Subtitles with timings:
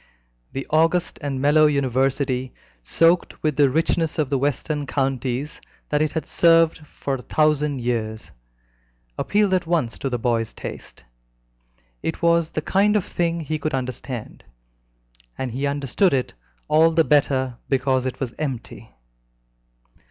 [0.51, 6.13] The august and mellow University, soaked with the richness of the western counties that it
[6.13, 8.31] has served for a thousand years,
[9.15, 11.03] appealed at once to the boy's taste:
[12.01, 14.43] it was the kind of thing he could understand,
[15.37, 16.33] and he understood it
[16.67, 18.89] all the better because it was empty.